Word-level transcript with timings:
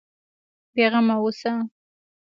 بېغمه 0.73 1.15
اوسه. 1.21 1.51